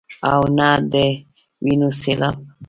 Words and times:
او 0.31 0.41
نۀ 0.57 0.69
د 0.91 0.93
وينو 1.63 1.89
سيلاب، 2.01 2.37